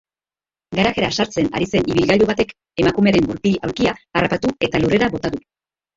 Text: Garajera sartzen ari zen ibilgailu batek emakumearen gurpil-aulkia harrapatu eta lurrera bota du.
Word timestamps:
Garajera 0.79 1.09
sartzen 1.17 1.49
ari 1.59 1.67
zen 1.75 1.85
ibilgailu 1.95 2.29
batek 2.31 2.55
emakumearen 2.85 3.29
gurpil-aulkia 3.33 3.93
harrapatu 4.21 4.55
eta 4.71 4.83
lurrera 4.87 5.11
bota 5.19 5.33
du. 5.37 5.43